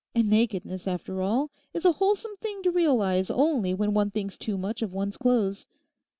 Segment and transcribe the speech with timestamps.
[0.15, 4.57] And nakedness, after all, is a wholesome thing to realize only when one thinks too
[4.57, 5.67] much of one's clothes.